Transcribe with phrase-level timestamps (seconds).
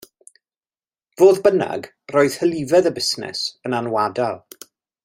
[1.21, 4.43] Fodd bynnag roedd hylifedd y busnes yn anwadal.